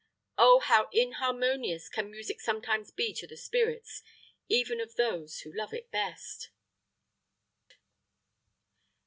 [0.39, 4.01] Oh, how inharmonious can music sometimes be to the spirits
[4.49, 6.49] even of those who love it best!